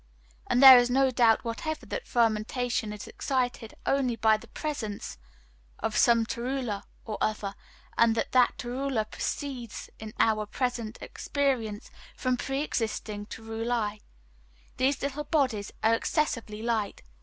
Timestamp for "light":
16.63-17.03